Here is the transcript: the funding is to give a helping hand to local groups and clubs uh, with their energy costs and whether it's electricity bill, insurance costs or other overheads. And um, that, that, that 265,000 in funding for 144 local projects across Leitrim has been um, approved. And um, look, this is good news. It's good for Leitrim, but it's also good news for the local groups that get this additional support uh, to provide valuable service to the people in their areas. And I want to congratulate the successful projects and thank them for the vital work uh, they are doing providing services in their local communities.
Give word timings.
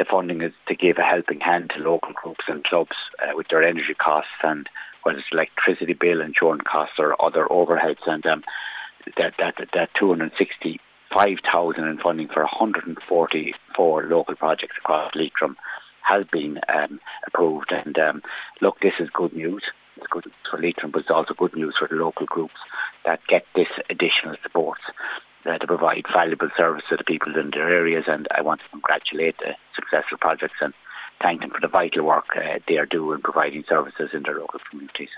the 0.00 0.06
funding 0.06 0.40
is 0.40 0.54
to 0.66 0.74
give 0.74 0.96
a 0.96 1.02
helping 1.02 1.40
hand 1.40 1.70
to 1.70 1.82
local 1.82 2.14
groups 2.14 2.46
and 2.48 2.64
clubs 2.64 2.96
uh, 3.22 3.32
with 3.34 3.46
their 3.48 3.62
energy 3.62 3.92
costs 3.92 4.30
and 4.42 4.66
whether 5.02 5.18
it's 5.18 5.28
electricity 5.30 5.92
bill, 5.92 6.22
insurance 6.22 6.62
costs 6.64 6.98
or 6.98 7.22
other 7.22 7.44
overheads. 7.44 8.06
And 8.06 8.24
um, 8.24 8.42
that, 9.18 9.34
that, 9.38 9.56
that 9.74 9.92
265,000 9.94 11.84
in 11.84 11.98
funding 11.98 12.28
for 12.28 12.44
144 12.44 14.04
local 14.04 14.34
projects 14.36 14.76
across 14.78 15.14
Leitrim 15.14 15.58
has 16.00 16.24
been 16.32 16.58
um, 16.70 16.98
approved. 17.26 17.70
And 17.70 17.98
um, 17.98 18.22
look, 18.62 18.80
this 18.80 18.94
is 19.00 19.10
good 19.10 19.34
news. 19.34 19.64
It's 19.98 20.06
good 20.06 20.32
for 20.50 20.58
Leitrim, 20.58 20.92
but 20.92 21.00
it's 21.00 21.10
also 21.10 21.34
good 21.34 21.54
news 21.54 21.76
for 21.78 21.88
the 21.88 21.96
local 21.96 22.24
groups 22.24 22.56
that 23.04 23.20
get 23.26 23.44
this 23.54 23.68
additional 23.90 24.36
support 24.42 24.78
uh, 25.46 25.58
to 25.58 25.66
provide 25.66 26.04
valuable 26.12 26.50
service 26.56 26.84
to 26.88 26.96
the 26.96 27.04
people 27.04 27.36
in 27.36 27.50
their 27.50 27.68
areas. 27.68 28.04
And 28.06 28.28
I 28.30 28.42
want 28.42 28.60
to 28.60 28.68
congratulate 28.68 29.38
the 29.38 29.56
successful 29.90 30.18
projects 30.18 30.56
and 30.60 30.72
thank 31.20 31.40
them 31.40 31.50
for 31.50 31.60
the 31.60 31.68
vital 31.68 32.04
work 32.04 32.26
uh, 32.36 32.58
they 32.68 32.78
are 32.78 32.86
doing 32.86 33.20
providing 33.20 33.64
services 33.68 34.10
in 34.12 34.22
their 34.22 34.38
local 34.38 34.60
communities. 34.70 35.10